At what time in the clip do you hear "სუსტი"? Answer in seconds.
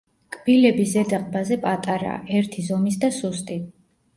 3.21-3.61